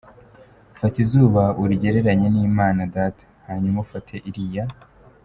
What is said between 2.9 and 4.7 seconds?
Data, hanyuma ufate iriya.